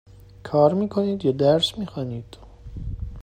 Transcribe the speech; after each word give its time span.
کار 0.43 0.73
می 0.73 0.89
کنید 0.89 1.25
یا 1.25 1.31
درس 1.31 1.77
می 1.79 1.85
خوانید؟ 1.85 2.37